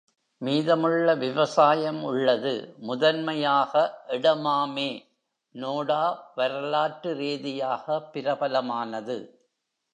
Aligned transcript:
மீதமுள்ள 0.41 1.15
விவசாயம் 1.15 2.03
உள்ளது, 2.03 2.75
முதன்மையாக 2.77 3.73
“எடமாமே", 4.07 5.07
நோடா 5.55 6.03
வரலாற்று 6.35 7.13
ரீதியாக 7.13 8.09
பிரபலமானது. 8.13 9.39